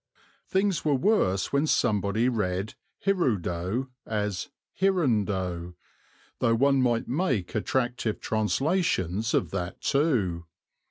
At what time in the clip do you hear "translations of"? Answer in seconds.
8.19-9.51